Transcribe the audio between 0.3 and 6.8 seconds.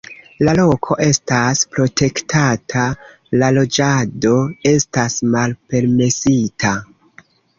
La loko estas protektata, la loĝado estas malpermesita.